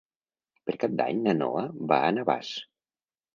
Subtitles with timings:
[0.69, 1.61] Per Cap d'Any na Noa
[1.93, 2.51] va a Navàs.